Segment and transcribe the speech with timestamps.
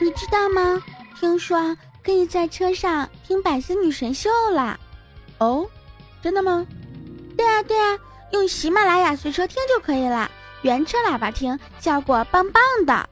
[0.00, 0.82] 你知道吗？
[1.18, 4.78] 听说可以在车上听百思女神秀啦。
[5.38, 5.68] 哦，
[6.22, 6.66] 真的吗？
[7.36, 7.98] 对啊对啊，
[8.32, 10.30] 用喜马拉雅随车听就可以了，
[10.62, 13.08] 原车喇叭听效果棒棒的。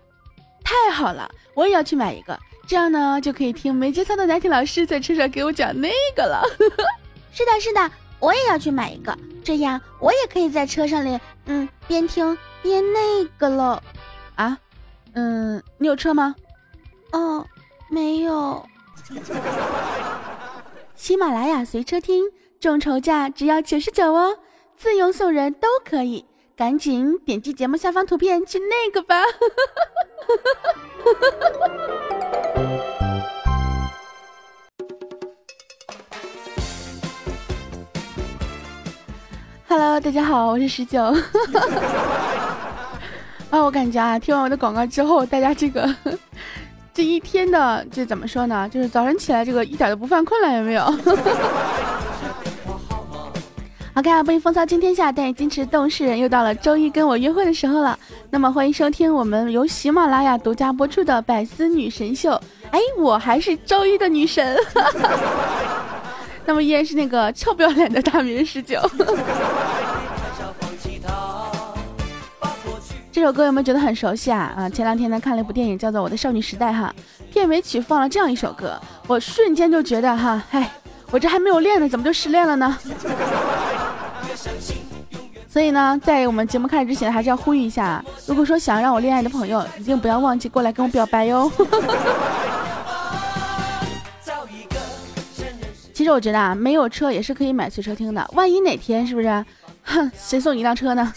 [0.64, 6.42] 太好了，我也要去买一个，这样呢就可以听没节操的奶体老师在车上给我讲那个了。
[7.32, 13.82] 是的，是的，我也要去买一个，这样我也可以在车上里，嗯，边听边那个了。
[14.34, 14.58] 啊，
[15.12, 16.34] 嗯，你有车吗？
[17.12, 17.46] 哦，
[17.88, 18.66] 没有。
[20.94, 22.26] 喜马拉雅随车听，
[22.60, 24.38] 众筹价只要九十九哦，
[24.76, 29.22] 自用送人都可以，赶紧点击节目下方图片去那个吧。
[39.66, 41.02] Hello，大家好，我是十九。
[43.50, 45.88] 啊，我感觉啊，听完我的广告之后，大家这个。
[46.98, 48.68] 这一天的这怎么说呢？
[48.68, 50.82] 就是早晨起来这个一点都不犯困了，有没有？
[53.94, 56.18] OK 啊，不音风骚惊天下，但矜持动世人。
[56.18, 57.96] 又到了周一跟我约会的时候了。
[58.30, 62.32] 那么欢迎收听我们由喜马拉雅独家播出的百思女神秀。
[62.72, 64.58] 哎，我还是周一的女神。
[66.44, 68.80] 那么依然是那个臭不要脸的大名十九。
[73.18, 74.54] 这首歌有没有觉得很熟悉啊？
[74.56, 76.94] 啊，前两天呢看了一部电影，叫做《我的少女时代》哈，
[77.32, 80.70] 片尾曲放了这样一首歌，我瞬间就觉得哈，嗨，
[81.10, 82.78] 我这还没有练呢，怎么就失恋了呢？
[85.48, 91.50] 所以呢，在我们节目开始之前，还是要呼吁一下，如果说想让我恋爱的朋友，一定不要忘记过来跟我表白哟。
[95.92, 99.44] 其实我觉得啊，没有车也是可以买随车听的，万一哪天是不是？
[99.82, 101.12] 哼，谁送你一辆车呢？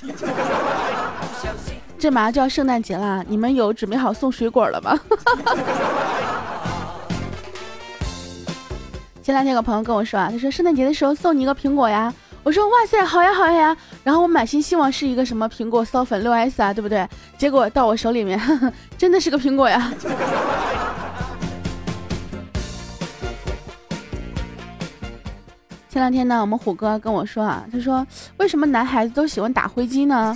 [2.01, 4.99] 这马上就要圣诞节了，你们有准备好送水果了吗？
[9.21, 12.11] 前两天有个朋友跟我说啊，他说圣诞节的时候送你一个苹果呀。
[12.41, 13.77] 我说哇塞，好呀好呀呀。
[14.03, 17.07] 然后我满心希望是一个什么苹果骚粉六 S 啊，对不对？
[17.37, 18.41] 结果到我手里面，
[18.97, 19.93] 真的是个苹果呀。
[25.87, 28.03] 前两天呢，我们虎哥跟我说啊，他说
[28.37, 30.35] 为什么男孩子都喜欢打飞机呢？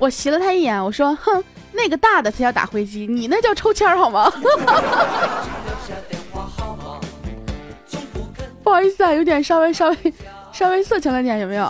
[0.00, 4.32] 我斜了他一眼，我说：“哼，那个大的才叫打飞机，你那叫抽签儿好吗？”
[8.64, 10.14] 不好意思啊，有点稍微稍微
[10.52, 11.64] 稍微色情了点，有没有？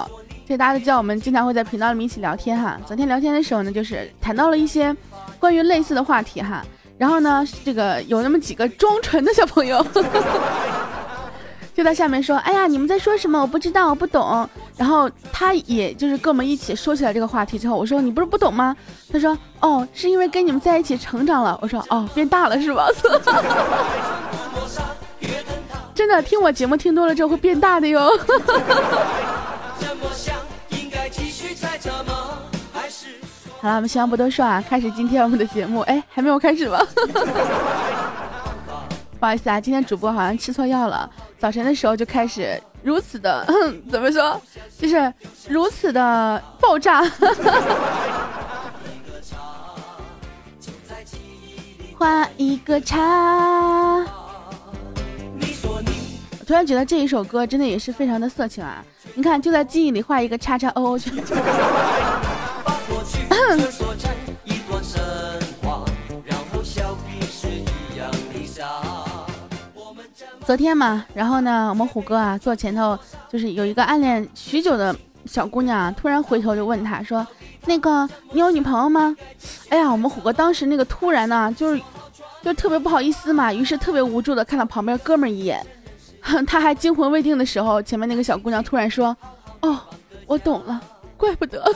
[0.46, 2.78] 所以大家都知道我们经常会在频道里面一起聊天哈。
[2.86, 4.94] 昨天聊天的时候呢，就是谈到了一些
[5.40, 6.64] 关于类似的话题哈。
[6.98, 9.84] 然后呢，这个有那么几个装纯的小朋友。
[11.74, 13.40] 就在下面说，哎呀，你们在说什么？
[13.40, 14.46] 我不知道，我不懂。
[14.76, 18.76] 然后他也就是跟我们一起说起来这个话题之后，我说你不是不懂吗？
[19.12, 21.58] 他说哦，是因为跟你们在一起成长了。
[21.62, 22.86] 我说哦，变大了是吧？
[25.94, 28.08] 真的，听我节目听多了之后会变大的哟。
[33.60, 35.80] 好了，我们闲话不多说啊，开始今天我们的节目。
[35.80, 36.78] 哎，还没有开始吗？
[39.20, 41.10] 不好意思啊，今天主播好像吃错药了。
[41.40, 43.46] 早晨的时候就开始如此的，
[43.90, 44.38] 怎么说，
[44.78, 45.12] 就是
[45.48, 47.02] 如此的爆炸。
[51.96, 52.98] 画一个叉。
[56.38, 58.84] 我突然觉得这一首歌真的也是非常的色情啊！
[59.14, 61.14] 你看，就在记忆里画一个叉叉 O O 圈。
[70.50, 74.92] 昨天嘛，然后呢，我们虎哥啊坐前头，就是有一个暗恋许久的
[75.24, 77.24] 小姑娘，突然回头就问他说
[77.66, 79.16] ：“那个你有女朋友吗？”
[79.70, 81.80] 哎呀，我们虎哥当时那个突然呢，就是
[82.42, 85.64] 就特别不好意思嘛，于是特别无助的看了旁边哥们一眼，
[86.48, 89.16] 他还惊魂未定的时候，前面那个小姑娘突然说
[89.62, 89.78] ：“哦，
[90.26, 90.80] 我懂了，
[91.16, 91.62] 怪不得。”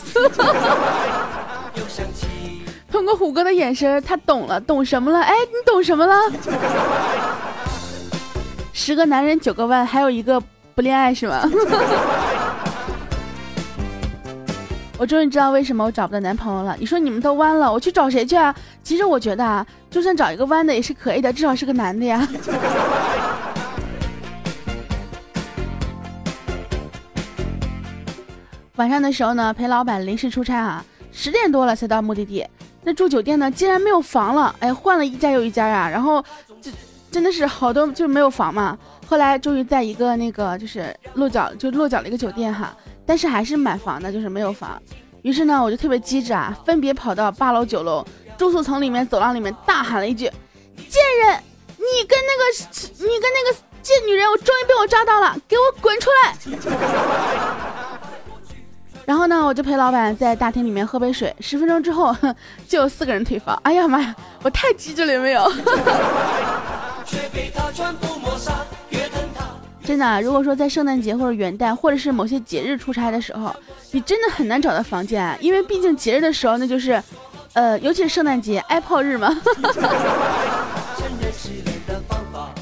[2.90, 5.22] 通过虎哥的眼神，他懂了，懂什么了？
[5.22, 6.16] 哎，你懂什么了？
[8.76, 10.42] 十个男人九个弯，还有一个
[10.74, 11.48] 不恋爱是吗？
[14.98, 16.76] 我终于知道为什么我找不到男朋友了。
[16.78, 18.52] 你说你们都弯了，我去找谁去啊？
[18.82, 22.26] 其实我觉得啊，就算找一个弯的也是可以的，至少是个男的呀。
[28.74, 32.44] 晚上的时候呢，陪老板临时出差啊，十点多了才到目的地。
[32.82, 34.52] 那住酒店呢，竟然没有房了。
[34.58, 36.53] 哎，换了一家又一家啊，然后就。
[37.14, 38.76] 真的是好多就是没有房嘛，
[39.06, 42.76] 后来终于在一个那个就是落脚就落脚了一个酒店哈，
[43.06, 44.82] 但是还是买房的，就是没有房。
[45.22, 48.04] 于是呢，我就特别机智啊，分别跑到八楼九楼
[48.36, 50.24] 住宿层里面走廊里面大喊了一句
[50.90, 51.40] ：“贱人，
[51.76, 52.42] 你跟那个
[52.98, 56.34] 你跟那个贱女人，我终于被我抓到了，给我滚出来！”
[59.06, 61.32] 然后呢，我就陪老板在大厅里面喝杯水。
[61.38, 62.12] 十分钟之后，
[62.66, 63.54] 就有四个人退房。
[63.62, 65.42] 哎呀妈呀，我太机智了，有没有？
[69.84, 73.54] 真的，如果说在圣诞节或者元旦，或者是某些节日出差的时候，
[73.92, 77.00] 你真的很难找到房间，因为毕竟节日的时候，那就是，
[77.52, 79.28] 呃，尤其是圣诞节挨泡日嘛。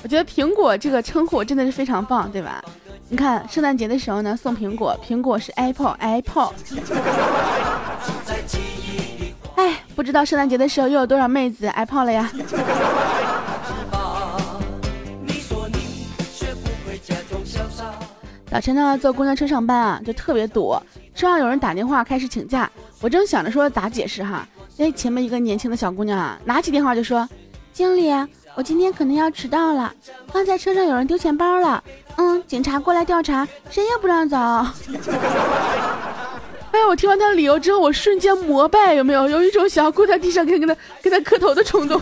[0.03, 2.63] 我觉得苹果这个称呼真的是非常棒，对吧？
[3.09, 6.53] 你看圣诞节的时候呢，送苹果，苹果是 apple，apple。
[9.55, 12.29] 哎，不知道圣诞节的时候又有多少妹子挨炮了呀？
[18.53, 20.77] 早晨呢，坐公交车上班啊，就特别堵。
[21.15, 22.71] 车上有人打电话开始请假，
[23.01, 24.47] 我正想着说咋解释哈，
[24.77, 27.27] 哎，前面一个年轻的小姑娘啊，拿起电话就说
[27.73, 28.13] ：“经理，
[28.55, 29.91] 我今天可能要迟到了。
[30.31, 31.83] 刚才车上有人丢钱包了，
[32.17, 34.37] 嗯，警察过来调查，谁也不让走。
[36.73, 39.31] ”哎，我听完他的理由之后，我瞬间膜拜，有没有？
[39.31, 41.99] 有一种想要跪在地上跟跟他跟他磕头的冲动。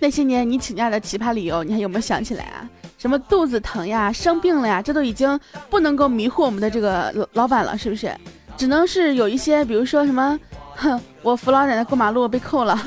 [0.00, 2.68] 那些年你请假的奇葩理由，你还有没有想起来啊？
[2.96, 5.38] 什么肚子疼呀、生病了呀，这都已经
[5.70, 8.12] 不能够迷惑我们的这个老老板了，是不是？
[8.56, 10.38] 只能是有一些，比如说什么，
[10.74, 12.76] 哼，我扶老奶奶过马路被扣了，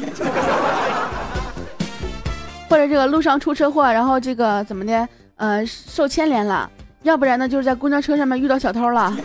[2.70, 6.70] 或者这个路上出车祸，然后这个怎么的，呃，受牵连了，
[7.04, 9.16] 要不然呢，就是在公交车上面遇到小偷了。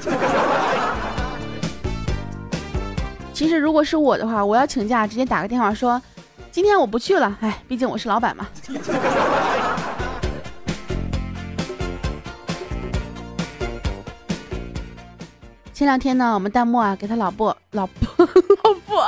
[3.32, 6.00] 其实如果是我的话，我要请假，直接打个电话说。
[6.56, 8.46] 今天我不去了，哎，毕竟我是老板嘛。
[15.74, 18.26] 前两天呢，我们弹幕啊给他老婆、老婆、
[18.64, 19.04] 老婆、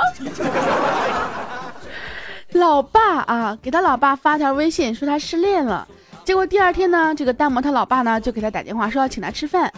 [2.53, 5.89] 老爸啊给他老爸发条微信说他失恋了，
[6.27, 9.73] 结果第二天呢，这个弹幕他老爸呢就给他打电话说要请他吃饭，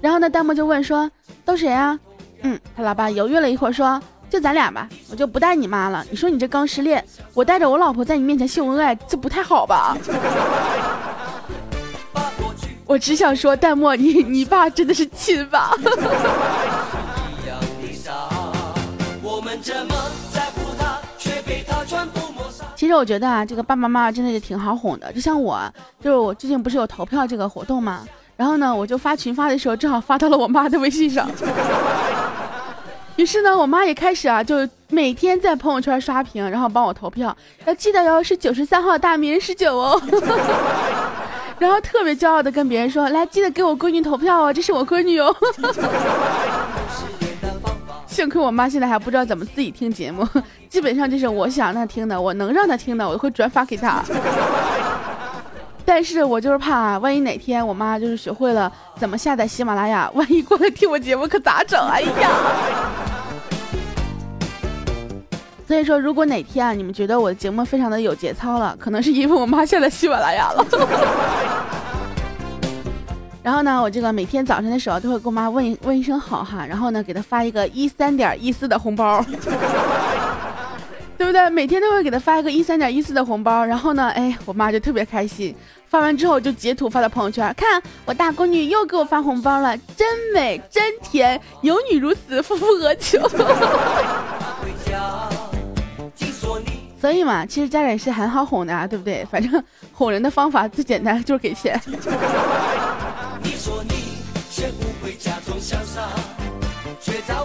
[0.00, 1.08] 然后呢弹幕就问说
[1.44, 1.96] 都谁啊？
[2.40, 4.02] 嗯，他老爸犹豫了一会儿说。
[4.32, 6.02] 就咱俩吧，我就不带你妈了。
[6.10, 9.94] 你说你这刚失恋，我带着我老婆在你面前秀恩爱，这不太好吧？
[12.86, 15.76] 我只想说，淡漠，你你爸真的是亲爸？
[22.74, 25.12] 其实我觉得啊，这个爸爸妈妈真的是挺好哄的。
[25.12, 25.60] 就像我，
[26.02, 28.00] 就是我最近不是有投票这个活动嘛，
[28.34, 31.28] 然后呢，我就发群发的时候，正好发到了我妈的微信上。
[33.22, 37.34] 于是呢，我妈也开始啊，就每天在朋友圈刷屏，然后帮我投票。
[37.64, 40.02] 要记得哟，是九十三号大名人十九哦。
[41.60, 45.32] 然后特别骄傲的跟别人说：“来，记得给我闺女投票哦，这是我闺女哦。
[48.08, 50.26] ”幸亏我妈现在还不知道怎么自己听节目，
[50.68, 54.02] 基本上就是我想让她听的，我能让她听的，我会转发给她。
[55.84, 61.80] 但是我就是怕，万一哪天我妈就是学会了怎么下载喜马拉雅，万一过来听我节目可咋整？
[61.88, 62.08] 哎呀！
[65.66, 70.66] 所以说，如果哪天啊，你们觉得我的节目非常的有节操了，可能是因为我妈下载喜马拉雅了。
[73.42, 79.24] 然后呢，我这个每天早晨的时候都会跟我妈问问一声好哈，然后呢给她发一个一三点一四的红包。
[81.22, 81.48] 对不对？
[81.50, 85.54] 每天都会给他发一个一三点一四的红包，然后呢，哎，我妈就特别开心。
[85.86, 93.20] 发完之后就截图发到朋友圈，看我大闺女又给我发红包了，真美真甜，有女如此，夫复何求？
[97.00, 99.24] 所以嘛，其实家长也是很好哄的啊，对不对？
[99.30, 99.62] 反正
[99.92, 101.80] 哄人的方法最简单，就是给钱。
[103.40, 103.94] 你说你
[104.50, 106.02] 却不会假装潇洒，
[107.00, 107.41] 却找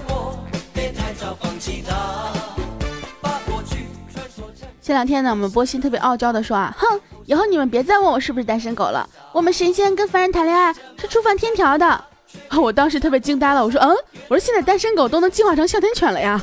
[4.88, 9.06] 这两天呢，我们波心特别傲娇的说啊，哼，以后你们别再问我是不是单身狗了。
[9.34, 12.06] 我们神仙跟凡人谈恋爱是触犯天条的。
[12.58, 13.89] 我当时特别惊呆了，我说，嗯，
[14.29, 16.41] 我说现在单身狗都能进化成哮天犬了呀。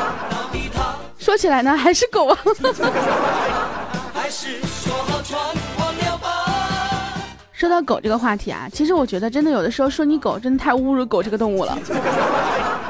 [1.18, 2.38] 说起来呢，还是狗啊。
[7.54, 11.78] 说到狗这个话题啊，其实我觉得真的有的时候说你狗真的太侮辱狗这个动物了。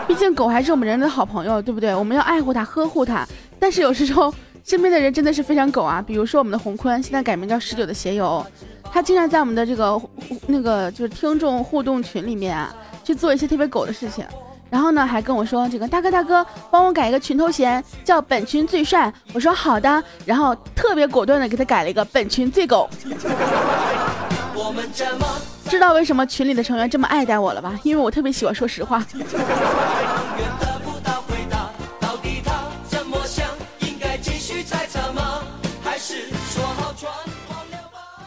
[0.09, 1.95] 毕竟狗还是我们人类的好朋友，对不对？
[1.95, 3.25] 我们要爱护它，呵护它。
[3.61, 8.45] 但是有时候身边的人真的是非常狗啊，比如说我们的洪坤，现在改名叫十九的鞋友，
[8.91, 10.01] 他经常在我们的这个
[10.47, 12.75] 那个就是听众互动群里面啊，
[13.05, 14.25] 去做一些特别狗的事情，
[14.71, 22.89] 然后呢还跟我说这个大哥大哥帮我改一个群头衔叫本群最帅，我说好的，然后特别果断的给他改了一个本群最狗。
[25.69, 27.79] 知道为什么群里的成员这么爱戴我了吧？
[27.85, 29.05] 因为我特别喜欢说实话。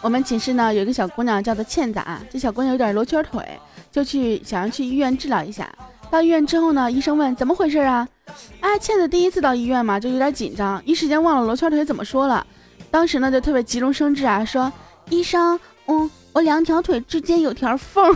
[0.03, 3.41] 我们寝室呢有一个小姑娘叫做倩子啊，这小姑娘有点罗圈腿，
[3.89, 5.65] 就去想要去医院治疗一下。
[6.11, 8.05] 到医院之后呢，医生问怎么回事啊？
[8.59, 12.45] 啊，倩子第一次到医院嘛，就有点紧张，一时间忘了罗圈腿怎么说了。
[12.91, 14.69] 当时呢就特别急中生智啊，说
[15.09, 15.57] 医生，
[15.87, 18.05] 嗯，我两条腿之间有条缝。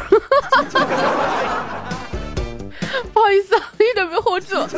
[3.14, 4.58] 不好意思啊，一点没 hold 住。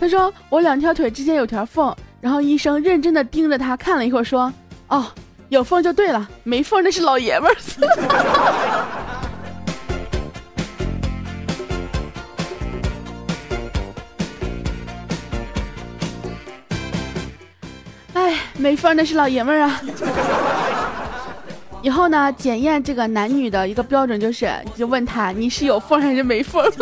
[0.00, 4.50] 他说我两条腿之间有条缝，然后医生认真的盯着他看了一会儿，说。
[4.92, 5.04] 哦，
[5.48, 7.56] 有缝就对了，没缝那是老爷们儿。
[18.12, 19.80] 哎，没缝那是老爷们儿啊。
[21.80, 26.70] 以后呢，检验这个男女的一个标准就是，你就问他你是有缝还是没缝。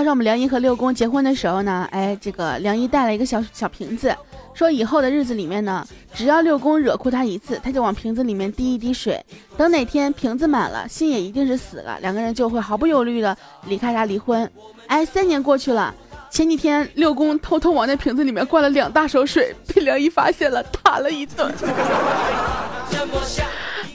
[0.00, 4.16] 话说我们梁姨和六公结婚的时候呢，哎，这个梁姨带了一个小小瓶子，
[4.54, 9.22] 说以后的日子里面呢，只要六公惹哭她一次，他就往瓶子里面滴一滴水，
[9.58, 14.50] 等哪天瓶子满了，心也一定是死了，两个人就会毫不犹豫的离开他离婚。
[14.86, 15.94] 哎，三年过去了，
[16.30, 21.52] 前几天六公偷偷往那瓶子里面灌了两大手水，被梁姨发现了，打了一顿。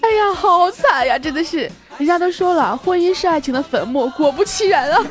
[0.04, 1.68] 哎呀，好惨呀，真的是。
[1.98, 5.02] 人家都说了，婚姻是爱情的坟墓，果不其然啊！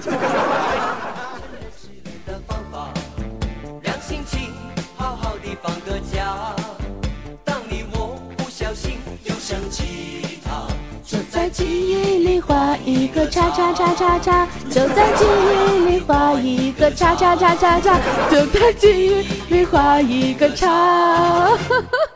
[11.06, 18.00] 就在记忆里画一个叉叉叉叉叉，就在记忆里画一个叉叉叉叉叉，
[18.30, 20.66] 就在记忆里画一个叉。
[20.68, 22.13] 哈哈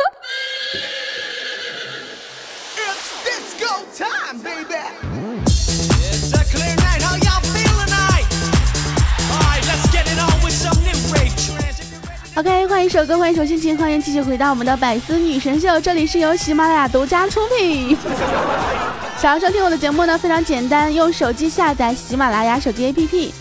[12.39, 17.99] OK，换一首歌，换一首心情，欢迎继续回到我们的百思女神秀，这里是由喜马拉雅独家出品。
[19.21, 23.33] 想要收听我的节目呢，非常简单，用手机下载喜马拉雅手机 APP，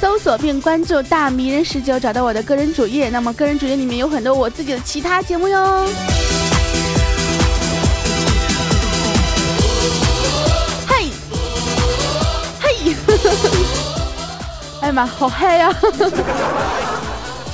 [0.00, 3.10] 搜索并关注大迷人十九，找到我的个人主页。
[3.10, 5.86] 那么个人主页里面有很多我自己的其他节目哟。
[10.86, 11.10] 嘿，
[12.62, 12.94] 嘿，
[14.80, 15.70] 哎呀妈，好嗨呀！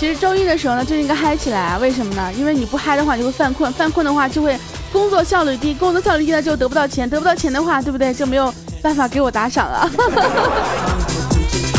[0.05, 1.79] 其实周一的时候呢，就应该嗨起来啊！
[1.81, 2.31] 为什么呢？
[2.37, 4.55] 因为你不嗨的话，你会犯困，犯困的话就会
[4.93, 8.13] 工作效率低，工作效率低了就得不到钱，得不到钱的话，对不对？
[8.13, 9.91] 就没有办法给我打赏了。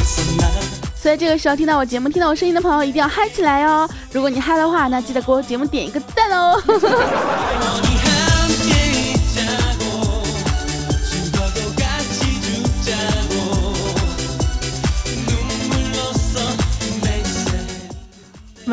[1.00, 3.88] 所以这个时候听到我节目、听到我声音的朋友，一定要嗨起来哦！
[4.12, 6.60] 如果你嗨的话，那记得给我节目点一个赞哦。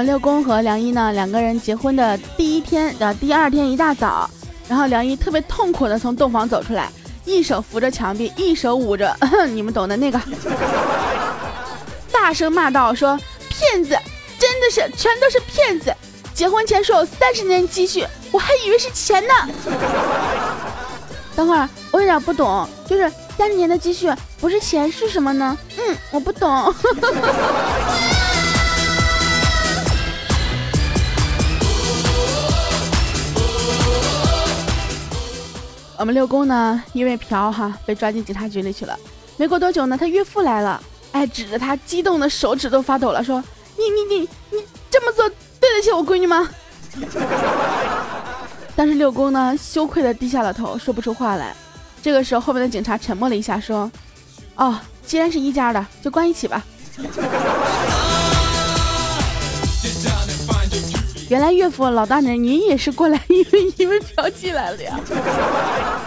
[0.03, 4.29] 六公和梁一呢，两个人结婚的第一天的第二天一大早，
[4.69, 6.91] 然后梁一特别痛苦的从洞房走出来，
[7.25, 9.17] 一手扶着墙壁，一手捂着，
[9.53, 10.21] 你们懂的那个，
[12.13, 13.19] 大声骂道：“说
[13.49, 13.97] 骗子，
[14.39, 15.95] 真的是全都是骗子！
[16.35, 19.35] 结婚前说有三十年积蓄，我还以为是钱呢。
[21.37, 25.57] 等会儿我有点不懂，就是三十年的积蓄不是钱是什么呢？
[25.79, 26.75] 嗯，我不懂。”
[36.03, 38.99] 我们六公呢，因为嫖哈被抓进警察局里去了。
[39.37, 40.83] 没过多久呢，他岳父来了，
[41.13, 43.41] 哎，指着他，激动的手指都发抖了，说
[43.79, 45.29] ：“你你你你这么做
[45.61, 46.49] 对得起我闺女吗？”
[48.75, 51.55] 但是六公呢，羞愧的低下了头，说不出话来。
[52.03, 53.89] 这个时候，后面的警察沉默了一下，说
[54.59, 56.65] ：“哦，既然是一家的，就关一起吧。”
[61.33, 65.01] 原来岳父老大人，您也是过来因为因为嫖妓来了呀？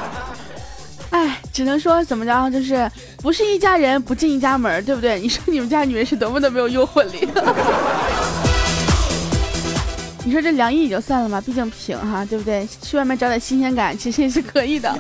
[1.10, 2.88] 哎，只能说怎么着，就是
[3.24, 5.20] 不是一家人不进一家门，对不对？
[5.20, 7.27] 你说你们家女人是多么的没有诱惑力？
[10.24, 12.67] 你说这梁毅也就算了吧，毕竟平哈，对不对？
[12.84, 14.96] 去外面找点新鲜感，其实也是可以的。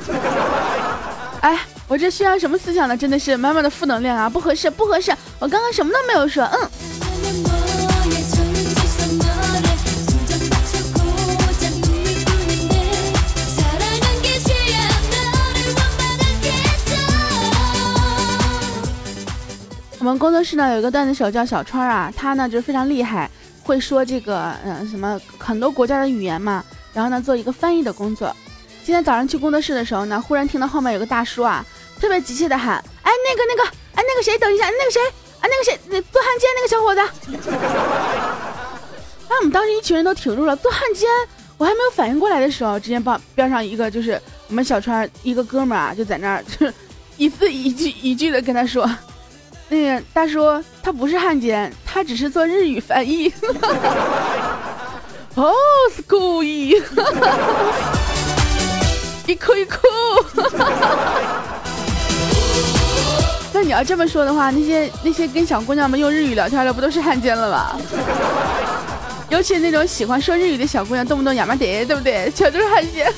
[1.41, 2.97] 哎，我这宣扬什么思想呢？
[2.97, 4.27] 真的是满满的负能量啊！
[4.27, 5.15] 不合适，不合适！
[5.37, 6.67] 我刚刚什么都没有说，嗯。
[20.05, 23.27] 我们工作室呢有一个段子手叫小川啊，他呢就非常厉害，
[23.63, 28.31] 会说这个嗯什么很多国家的语言嘛，然后呢做一个翻译的工作。
[28.83, 31.65] 今天早上去工作室的时候呢，忽然听到后面有个大叔啊，
[31.99, 35.01] 特别急切的喊：“哎，那个那个，哎那个谁，等一下，那个谁，
[35.39, 37.01] 啊那个谁，那做汉奸那个小伙子。”
[39.27, 41.09] 啊，我们当时一群人都挺住了，做汉奸。
[41.57, 46.71] 我还没有反应过来的时候，直接帮边上一个就是我们小川一个哥们儿啊，就在那儿就
[47.17, 48.87] 一字一句一句的跟他说
[49.69, 53.33] ：“那个大叔，他不是汉奸，他只是做日语翻译。
[55.35, 55.51] ”哦，
[55.95, 56.81] 是故意。
[59.27, 59.77] 一哭一哭。
[63.51, 67.75] 那你要这么说的话，那些那些跟小姑娘们用日语聊天的，不都是汉奸了吗？
[69.29, 72.31] 尤其那种喜欢说日语的小姑娘，动不动亚麻得，对不对？
[72.35, 73.11] 全都是汉奸。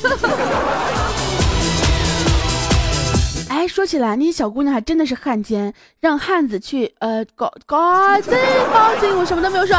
[3.68, 8.32] 说起来，那些小姑娘还真的是汉奸，让汉子去呃搞搞这
[8.72, 9.78] 搞这，我什么都没有说。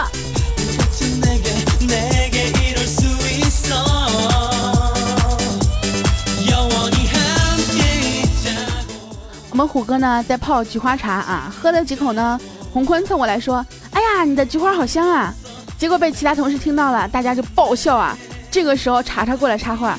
[9.50, 12.38] 我们虎哥呢在泡菊花茶啊，喝了几口呢，
[12.73, 15.35] 洪坤凑过来说：“哎呀，你的菊花好香啊！”
[15.76, 18.16] 结果被其他同事听到了，大家就爆笑啊！
[18.50, 19.99] 这个时候查查过来插话：“，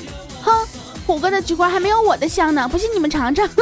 [1.10, 3.44] 虎哥的菊花还没有我的香呢，不信你们尝尝。”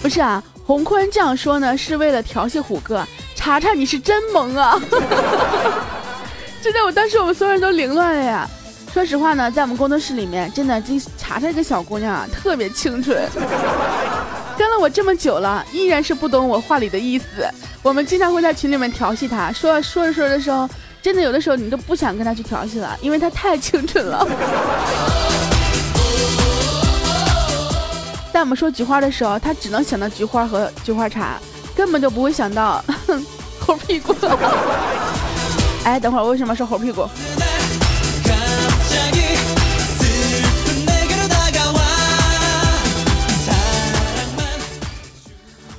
[0.00, 3.04] 不是啊，洪坤这样说呢，是为了调戏虎哥。
[3.34, 4.80] 查查，你是真萌啊！
[6.62, 8.48] 真的，我当时我们所有人都凌乱了呀。
[8.92, 13.28] 说实话呢，在我们工作室里面，真的这查查这个小姑娘啊，特别清纯。
[14.56, 17.26] 跟了我这么久了，依然是不懂我话里的意思。
[17.82, 20.70] 我们经常会在群里面调戏她，说说着说着的时候，
[21.04, 24.26] 真的有的时候你都不想跟他去调戏了，因为他太清纯了。
[28.32, 31.36] 在我们说菊花的时候，他只能想到菊花和菊花茶，
[31.76, 32.82] 根本就不会想到
[33.60, 34.16] 猴屁股。
[35.84, 37.06] 哎，等会儿为什么说猴屁股？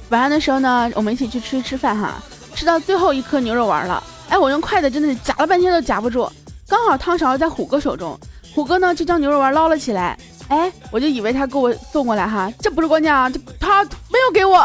[0.09, 2.13] 晚上的时候呢，我们一起去吃吃饭哈，
[2.53, 4.03] 吃到最后一颗牛肉丸了。
[4.29, 6.29] 哎，我用筷子真的是夹了半天都夹不住，
[6.67, 8.19] 刚好汤勺在虎哥手中，
[8.53, 10.17] 虎哥呢就将牛肉丸捞了起来。
[10.47, 14.59] 哎，我就以为他给我送过来哈，这不是关键啊，这他没有给我，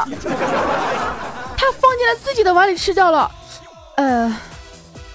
[1.57, 3.31] 他放进了自己的碗里吃掉了。
[3.97, 4.37] 呃，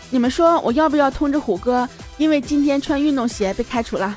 [0.09, 1.87] 你们说我要不要通知虎哥？
[2.17, 4.15] 因为今天穿运动鞋被开除了。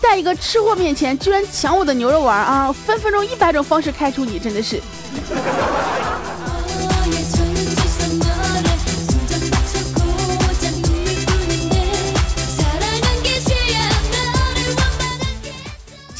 [0.00, 2.72] 在一个吃货面前，居然抢我的牛肉丸啊！
[2.72, 4.80] 分分钟一百种方式开除你，真的是。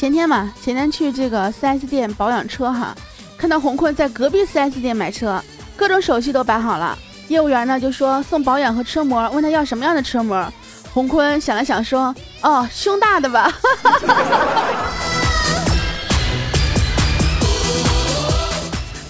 [0.01, 2.95] 前天嘛，前天去这个 4S 店保养车哈，
[3.37, 5.39] 看到洪坤在隔壁 4S 店买车，
[5.75, 6.97] 各种手续都摆好了。
[7.27, 10.51] 业务员呢就说送保养和车模，问他要什么样的车模。
[10.91, 13.53] 洪坤想了想说：“哦，胸大的吧。”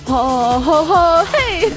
[0.05, 1.71] 吼吼吼嘿！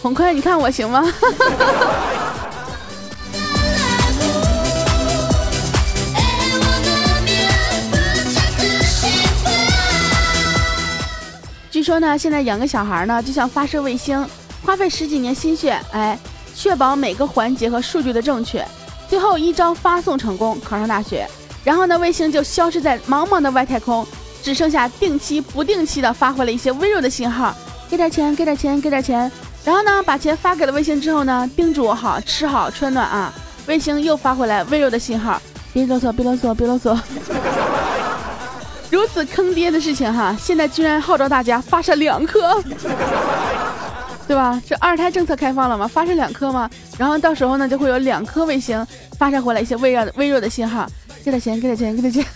[0.00, 1.04] 洪坤，你看我行吗？
[11.82, 14.24] 说呢，现在养个小孩呢，就像发射卫星，
[14.62, 16.18] 花费十几年心血，哎，
[16.54, 18.66] 确保每个环节和数据的正确，
[19.08, 21.26] 最后一招发送成功，考上大学，
[21.64, 24.06] 然后呢，卫星就消失在茫茫的外太空，
[24.42, 27.54] 只剩下定期、不定期的发回了一些微弱的信号，
[27.88, 29.30] 给点钱，给点钱，给点钱，
[29.64, 33.32] 然后呢，把钱发给了卫星之后呢，叮嘱我好，吃好穿暖啊，
[33.66, 35.40] 卫星又发回来微弱的信号，
[35.72, 36.96] 别啰嗦，别啰嗦，别啰嗦。
[38.92, 42.62] 如此坑爹的事情哈，现在居然号召大家发射两颗，
[44.28, 44.60] 对吧？
[44.68, 45.88] 这二胎政策开放了吗？
[45.88, 46.68] 发射两颗吗？
[46.98, 48.86] 然后到时候呢，就会有两颗卫星
[49.18, 50.86] 发射回来一些微弱的微弱的信号，
[51.24, 52.22] 给点钱，给点钱，给点钱。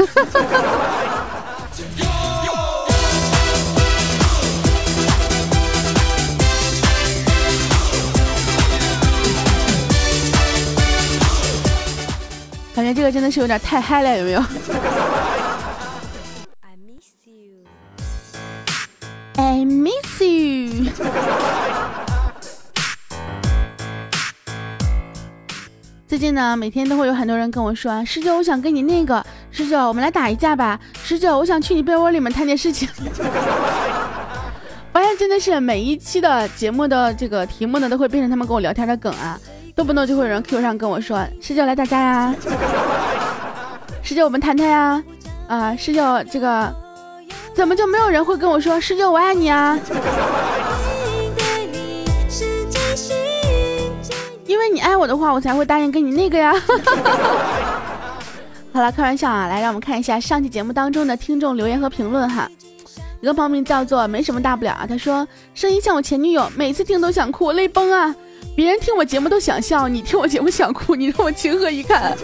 [12.75, 14.42] 感觉这个真的是有点太嗨了，有没有
[19.57, 20.92] ？I miss you。
[26.07, 32.87] 最近呢，每天都会有很多人跟我说：“十九，我想跟你那个十九，我们来打一架吧。”十九，我想去你被窝里面谈点事情。
[34.92, 39.40] 发现真的是每一期的节目的这个题目呢，都会变成他们跟我聊天的梗啊，
[39.75, 42.35] 动不动就会有人 Q 上跟我说：“十九来打架呀，
[44.03, 45.03] 十九我们谈谈呀。”
[45.49, 46.75] 啊，十九这个
[47.57, 49.79] 怎么就没有人会跟我说十九我爱你啊？
[54.45, 56.53] 因为你爱我的话，我才会答应跟你那个呀。
[58.75, 62.47] 好了，开玩笑啊，来让我们看一下上期节目当中的听众留言和评论哈。
[63.23, 68.14] 一个朋友名叫做没什么大不了啊，他说声音像我前女友，每次听都想哭，泪崩啊。
[68.55, 72.14] 别人听我节目都想笑，你听我节目想哭，你让我情何以堪？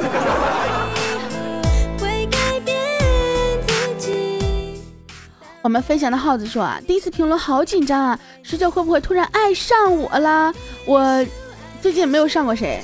[5.62, 10.52] 我们飞翔的耗子说啊，第一次评论好紧张啊，十九会不会突然爱上我了？
[10.84, 11.24] 我
[11.80, 12.82] 最近没有上过谁。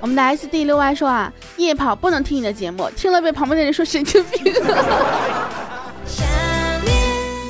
[0.00, 4.54] 我们的 S D 六 Y 说啊，夜跑不能听你的节目，听了被旁边的人说神经病。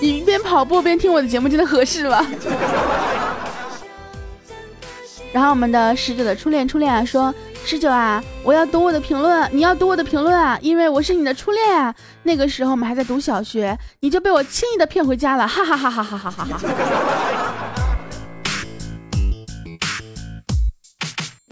[0.02, 2.26] 你边跑步边听我的节目，真的合适吗？
[5.32, 7.32] 然后我们的十九的初恋初恋啊说，
[7.66, 11.94] 十九啊，我要读我的评论，你要读我的评论啊，因为我是你的初恋啊。
[12.22, 16.60] 那个时候我们还在读小学，你就被我轻易的骗回家了，哈哈哈哈哈哈哈哈。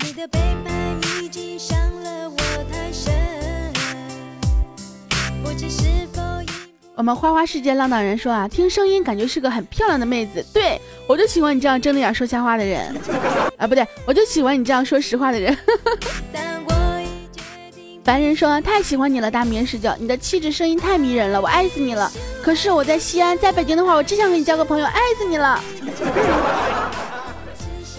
[0.05, 0.75] 你的背叛
[1.22, 2.37] 已经伤了我
[2.70, 3.12] 太深，
[5.42, 6.07] 不知是
[6.94, 12.94] 我们花花世界浪荡人说啊，听声音感觉是个很漂亮的妹子，对我就喜欢你这样睁着眼说瞎话的人，
[13.57, 15.57] 啊不对，我就喜欢你这样说实话的人。
[18.05, 22.11] 凡人说太喜欢你了，大名十九，你的气质声音太迷人了，我爱死你了。
[22.42, 25.59] 可是我在西安，在北京的话，我只想跟你交个朋友，爱死你了。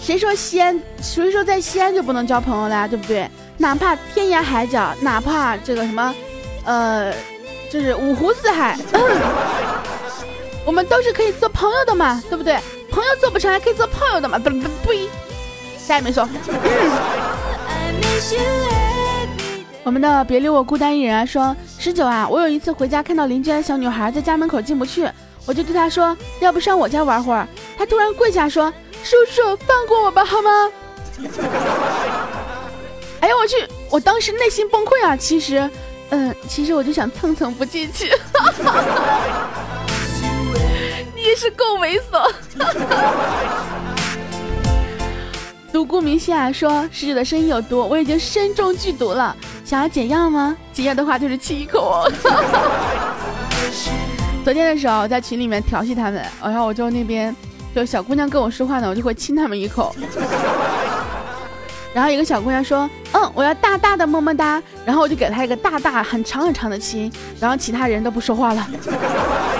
[0.00, 0.78] 谁说西安？
[1.02, 2.86] 谁说在西安就不能交朋友了？
[2.86, 3.28] 对不对？
[3.56, 6.14] 哪怕天涯海角，哪怕这个什么，
[6.64, 7.12] 呃。
[7.74, 8.78] 就是五湖四海，
[10.64, 12.56] 我们都是可以做朋友的嘛，对不对？
[12.88, 14.92] 朋友做不成，还可以做炮友的嘛，不不不，
[15.76, 16.22] 啥也没说。
[19.82, 25.10] 我们的别留我孤单一人啊，说十九啊，我有一次回家看到邻居的小女孩在家门口进不去，
[25.44, 27.44] 我就对她说，要不上我家玩会儿。
[27.76, 30.70] 她突然跪下说，叔叔放过我吧，好吗？
[33.18, 33.56] 哎呀我去，
[33.90, 35.68] 我当时内心崩溃啊，其实。
[36.10, 38.12] 嗯，其实我就想蹭蹭不进去。
[41.14, 42.32] 你也是够猥琐。
[45.72, 49.36] 独孤明心啊说，使者的声音有毒，我已经身中剧毒了。
[49.64, 50.56] 想要解药吗？
[50.72, 52.08] 解药的话就是亲一口。
[54.44, 57.34] 昨天的时候在群里面调戏他们，然后我就那边
[57.74, 59.96] 就小姑娘跟我说话呢，我就会亲他们一口。
[61.94, 67.10] 然后一个小姑娘说：“嗯，我要大大的么么哒。”然后我就给她一个大大很长很长的亲。
[67.40, 68.66] 然后其他人都不说话了。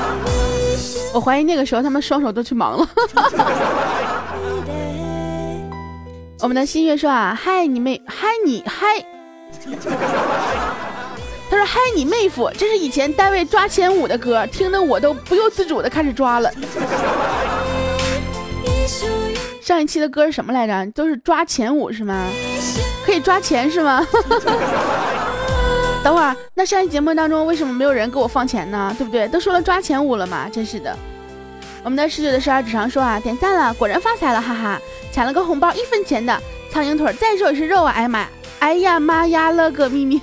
[1.15, 2.89] 我怀疑那个时候他们双手都去忙了。
[6.41, 8.87] 我们的新月说啊：“嗨你妹，嗨你嗨。
[11.49, 16.51] ”他说：“嗨你妹夫，这是以前单位抓前五的歌，听得我都不由自主的开始抓了。”
[19.65, 20.93] 上一期的歌是什么来着？
[20.93, 22.29] 都是抓前五是吗？
[23.07, 24.07] 可以抓钱是吗？
[26.05, 28.95] 等会儿，那上期节目当中为什么没有人给我放钱呢？
[28.99, 29.27] 对不对？
[29.29, 30.95] 都说了抓前五了嘛，真是的。
[31.83, 34.79] 我们的十九的十二指肠说啊，点赞了，果然发财了，哈哈，
[35.11, 36.39] 抢了个红包一分钱的
[36.71, 37.95] 苍蝇腿，再肉也是肉啊！
[37.97, 40.21] 哎呀妈，哎呀妈呀了个秘密。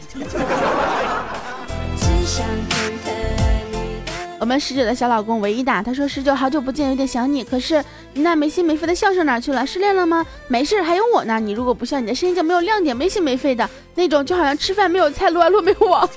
[4.41, 7.43] 我们十九的小老公唯一打，他说十九好久不见，有点想你。
[7.43, 7.75] 可是
[8.15, 9.63] 你那没心没肺的笑声哪去了？
[9.63, 10.25] 失恋了吗？
[10.47, 11.39] 没事，还有我呢。
[11.39, 16.09] 你如果不笑，你的声音就没有亮点，没心没肺的那种，就好像吃饭没有菜，撸啊撸没有网。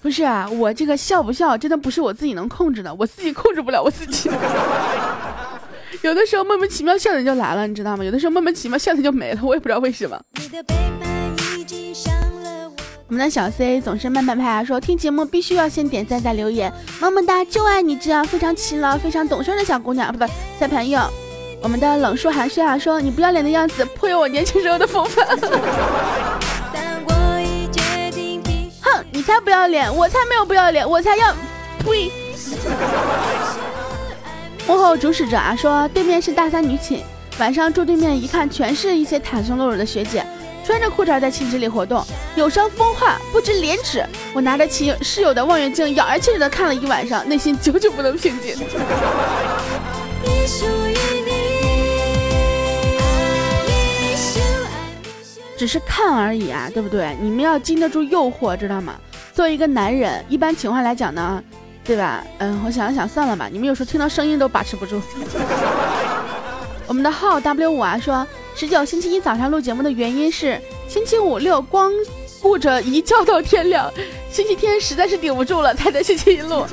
[0.00, 4.30] 不是啊，我这个笑不笑，真的不是我自己能控制的，我自己控制不了我自己。
[6.02, 8.04] 有的时候莫名其妙笑点就来了，你知道吗？
[8.04, 10.16] 有的时候莫名其妙笑点就没了，我也不知道为什么。
[13.12, 20.26] 我们的小 C 总是慢半拍啊，说听节目必须要先点赞再留言，么么哒，就爱你这样非常勤劳、非常懂事的小姑娘啊，不不，
[20.58, 20.98] 小朋友。
[21.60, 25.26] 我们的冷叔寒暄啊，说你不要脸的样子颇有我年轻时候的风范。
[28.80, 31.34] 哼，你才不要脸，我才没有不要脸，我才要，
[31.84, 32.10] 呸！
[34.66, 37.00] 幕后主使者啊，说对面是大三女寝，
[37.38, 40.24] 晚上住对面一看，全是一些袒胸露乳的学姐。
[40.64, 42.04] 穿着裤衩在寝室里活动，
[42.36, 44.04] 有伤风化，不知廉耻。
[44.32, 48.56] 我拿着寝室友的望远镜，咬牙切齿的看了一晚上，内心久久不能平静。
[55.58, 57.16] 只是看而已啊，对不对？
[57.20, 58.94] 你们要经得住诱惑，知道吗？
[59.34, 61.42] 作为一个男人，一般情况来讲呢，
[61.84, 62.24] 对吧？
[62.38, 63.48] 嗯，我想了想，算了吧。
[63.50, 65.00] 你们有时候听到声音都把持不住。
[66.86, 68.24] 我们的号 W 五啊说。
[68.54, 71.90] 十九星期一早上录节目的原因是星期五六光
[72.40, 73.90] 顾着一觉到天亮，
[74.30, 76.64] 星期天实在是顶不住了，才在星期一录。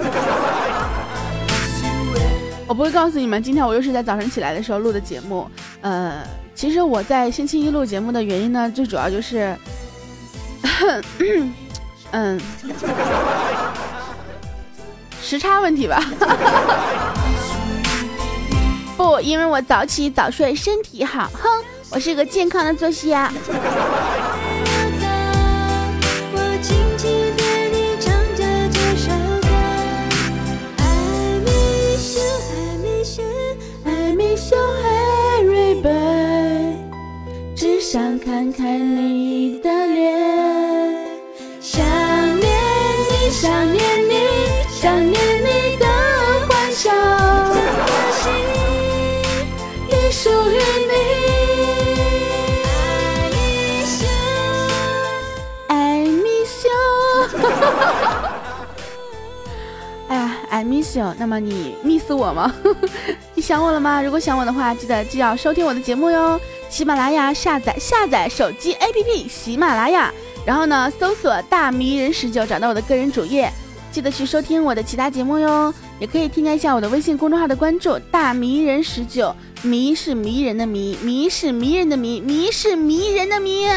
[2.68, 5.50] 我不会告诉你们，今天我又是在早晨起来的时候录的节目。
[5.82, 6.22] 呃，
[6.54, 9.58] 其实我在星期一录节目的原因呢，最主要就是，
[12.12, 12.40] 嗯，
[15.22, 16.04] 时差问题吧。
[19.00, 21.32] 不，因为我早起早睡，身体好。
[21.34, 21.48] 哼，
[21.90, 23.32] 我是个健康的作息啊。
[61.30, 62.54] 么你 miss 我吗？
[63.36, 64.02] 你想我了吗？
[64.02, 66.40] 如果想我的话，记得就要收听我的节目哟。
[66.70, 70.12] 喜马拉雅下载下载手机 APP 喜马拉雅，
[70.46, 73.52] 然后呢搜索大迷人十九找到我的个人主页，
[73.92, 75.74] 记得去收听我的其他节目哟。
[76.00, 83.66] 也可以添加一下我的微信公众号的关注，大迷人十九，迷是迷人的迷，迷是迷人的迷，迷是迷人的迷。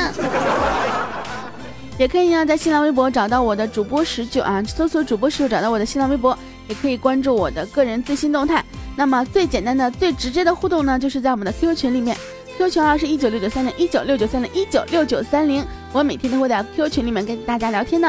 [1.98, 6.36] 也可以呢在新浪微博找到我的主播十九啊，搜索主播十九找到我的新浪微博，
[6.68, 8.64] 也可以关注我的个人最新动态。
[8.96, 12.16] 那么最简单的、最直接的互动呢，就是在我们的 QQ 群里面。
[12.58, 18.08] QQ 群号是一九六九三零一九六九三零一九六九三零，我每天都会在 QQ 群里面跟大家聊天的。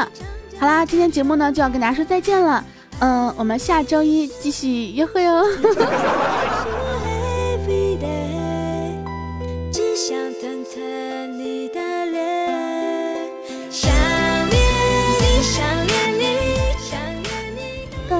[0.58, 2.62] 好啦，今天节目呢就要跟大家说再见了，
[2.98, 5.42] 嗯，我们下周一继续约会哦。